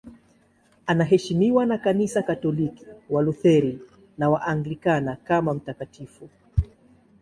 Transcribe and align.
Anaheshimiwa 0.85 1.65
na 1.65 1.77
Kanisa 1.77 2.23
Katoliki, 2.23 2.85
Walutheri 3.09 3.79
na 4.17 4.29
Waanglikana 4.29 5.15
kama 5.15 5.53
mtakatifu. 5.53 6.29